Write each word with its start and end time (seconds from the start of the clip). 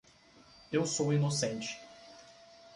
Eu 0.71 0.83
sou 0.87 1.13
inocente. 1.13 1.77